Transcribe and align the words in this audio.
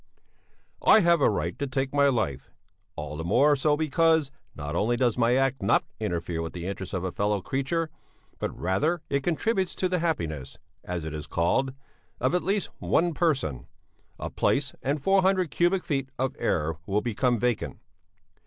"'I 0.81 1.01
have 1.01 1.21
a 1.21 1.29
right 1.29 1.59
to 1.59 1.67
take 1.67 1.93
my 1.93 2.07
life, 2.07 2.49
all 2.95 3.15
the 3.17 3.23
more 3.23 3.55
so 3.55 3.77
because 3.77 4.31
not 4.55 4.75
only 4.75 4.97
does 4.97 5.15
my 5.15 5.35
act 5.35 5.61
not 5.61 5.83
interfere 5.99 6.41
with 6.41 6.53
the 6.53 6.65
interests 6.65 6.95
of 6.95 7.03
a 7.03 7.11
fellow 7.11 7.39
creature, 7.39 7.87
but 8.39 8.49
rather 8.59 9.03
it 9.11 9.21
contributes 9.21 9.75
to 9.75 9.87
the 9.87 9.99
happiness, 9.99 10.57
as 10.83 11.05
it 11.05 11.13
is 11.13 11.27
called, 11.27 11.75
of 12.19 12.33
at 12.33 12.41
least 12.41 12.71
one 12.79 13.13
person; 13.13 13.67
a 14.17 14.31
place 14.31 14.73
and 14.81 14.99
four 15.03 15.21
hundred 15.21 15.51
cubic 15.51 15.83
feet 15.83 16.09
of 16.17 16.35
air 16.39 16.73
will 16.87 17.01
become 17.01 17.37
vacant. 17.37 17.77